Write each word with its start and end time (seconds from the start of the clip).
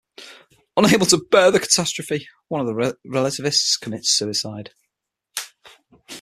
Unable 0.77 1.05
to 1.05 1.23
bear 1.29 1.51
the 1.51 1.59
catastrophe, 1.59 2.27
one 2.47 2.59
of 2.59 2.65
the 2.65 2.97
relativists 3.05 3.77
commits 3.77 4.09
suicide. 4.09 4.71